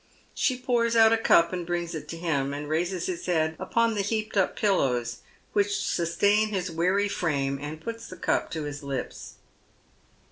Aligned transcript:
She 0.33 0.57
pours 0.57 0.95
out 0.95 1.13
a 1.13 1.17
cup 1.19 1.53
and 1.53 1.63
brings 1.63 1.93
it 1.93 2.07
to 2.07 2.17
him, 2.17 2.55
and 2.55 2.67
raises 2.67 3.05
his 3.05 3.27
head 3.27 3.55
upon 3.59 3.93
the 3.93 4.01
heaped 4.01 4.35
up 4.35 4.55
pillows 4.55 5.19
which 5.53 5.77
sustain 5.77 6.47
his 6.49 6.71
weary 6.71 7.07
frame, 7.07 7.59
and 7.61 7.79
puts 7.79 8.07
the 8.07 8.17
cup 8.17 8.49
to 8.49 8.63
his 8.63 8.81
lips. 8.81 9.35